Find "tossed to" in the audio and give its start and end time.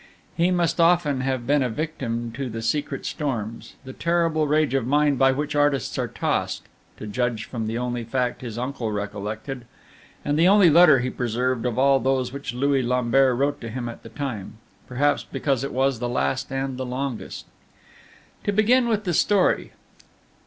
6.07-7.05